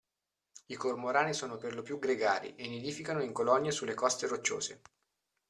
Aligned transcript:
I 0.65 0.73
Cormorani 0.77 1.31
sono 1.31 1.57
per 1.57 1.75
lo 1.75 1.83
più 1.83 1.99
gregari 1.99 2.55
e 2.55 2.67
nidificano 2.67 3.21
in 3.21 3.33
colonie 3.33 3.69
sulle 3.69 3.93
coste 3.93 4.25
rocciose. 4.25 4.81